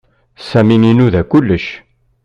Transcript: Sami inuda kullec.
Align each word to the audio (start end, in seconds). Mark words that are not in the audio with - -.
Sami 0.49 0.75
inuda 0.91 1.21
kullec. 1.31 1.65